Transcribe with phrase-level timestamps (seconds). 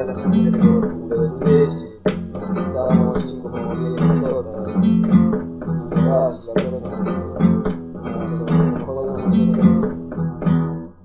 [0.00, 0.59] 那个行业的。